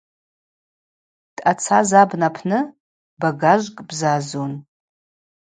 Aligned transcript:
Дъацаз 1.35 1.89
абна 2.01 2.27
апны 2.31 2.59
багажвкӏ 3.19 3.81
бзазун. 3.87 4.53